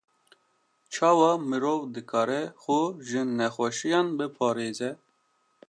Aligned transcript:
Çawa 0.93 1.31
mirov 1.49 1.81
dikare 1.93 2.41
xwe 2.61 2.81
ji 3.07 3.21
nexweşiyan 3.37 4.07
biparêze? 4.17 4.89